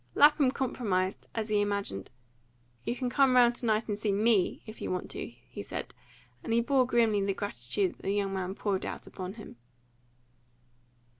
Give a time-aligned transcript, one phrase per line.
[0.15, 2.09] Lapham compromised, as he imagined.
[2.85, 5.93] "You can come round to night and see ME, if you want to," he said;
[6.43, 9.57] and he bore grimly the gratitude that the young man poured out upon him.